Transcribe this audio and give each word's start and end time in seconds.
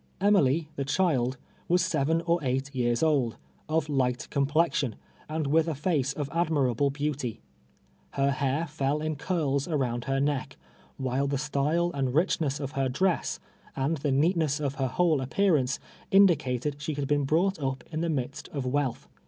Emily, 0.19 0.67
the 0.77 0.83
child, 0.83 1.37
was 1.67 1.85
seven 1.85 2.21
or 2.21 2.39
eight 2.43 2.73
years 2.73 3.03
old, 3.03 3.37
of 3.69 3.87
light 3.87 4.27
complexion, 4.31 4.95
and 5.29 5.45
with 5.45 5.67
a 5.67 5.75
face 5.75 6.11
of 6.11 6.27
admirable 6.33 6.89
beau 6.89 7.13
ty. 7.13 7.37
Her 8.13 8.31
hair 8.31 8.65
fell 8.65 8.99
in 9.03 9.15
curls 9.15 9.67
around 9.67 10.05
her 10.05 10.19
neck, 10.19 10.57
Avhilethe 10.99 11.37
style 11.39 11.91
and 11.93 12.15
richness 12.15 12.59
of 12.59 12.71
her 12.71 12.89
dress, 12.89 13.39
and 13.75 14.01
tlie 14.01 14.11
neatness 14.15 14.59
of 14.59 14.73
her 14.81 14.87
whole 14.87 15.21
appearance 15.21 15.79
indicated 16.09 16.77
she 16.81 16.95
had 16.95 17.07
been 17.07 17.23
brought 17.25 17.59
up 17.61 17.83
in 17.91 18.01
the 18.01 18.09
midst 18.09 18.47
of 18.49 18.65
wealth. 18.65 19.07